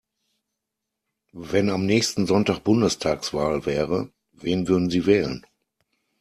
[1.33, 5.45] Wenn am nächsten Sonntag Bundestagswahl wäre, wen würden Sie wählen?